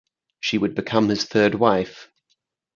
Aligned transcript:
She 0.39 0.57
would 0.57 0.73
become 0.73 1.09
his 1.09 1.25
third 1.25 1.53
wife. 1.53 2.09